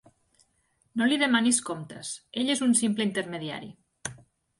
No 1.01 1.09
li 1.11 1.19
demanis 1.23 1.59
comptes: 1.67 2.13
ell 2.43 2.49
és 2.55 2.63
un 2.69 2.73
simple 2.79 3.07
intermediari. 3.09 3.71